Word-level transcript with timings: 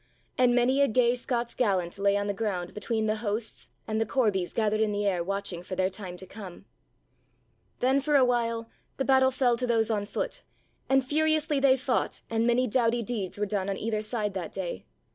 And 0.35 0.55
many 0.55 0.81
a 0.81 0.87
gay 0.87 1.13
Scots 1.13 1.53
gallant 1.53 1.99
lay 1.99 2.17
on 2.17 2.25
the 2.25 2.33
ground 2.33 2.73
between 2.73 3.05
the 3.05 3.17
hosts 3.17 3.67
and 3.87 4.01
the 4.01 4.05
corbies 4.07 4.51
gathered 4.51 4.81
in 4.81 4.91
the 4.91 5.05
air 5.05 5.23
watching 5.23 5.61
for 5.61 5.75
their 5.75 5.91
time 5.91 6.17
to 6.17 6.25
come. 6.25 6.65
Then 7.81 8.01
for 8.01 8.15
a 8.15 8.25
while 8.25 8.67
the 8.97 9.05
battle 9.05 9.29
fell 9.29 9.55
to 9.57 9.67
those 9.67 9.91
on 9.91 10.07
foot 10.07 10.41
and 10.89 11.05
furiously 11.05 11.59
they 11.59 11.77
fought 11.77 12.21
and 12.31 12.47
many 12.47 12.65
doughty 12.65 13.03
deeds 13.03 13.37
were 13.37 13.45
done 13.45 13.69
on 13.69 13.77
either 13.77 14.01
side 14.01 14.33
that 14.33 14.51
day. 14.51 14.87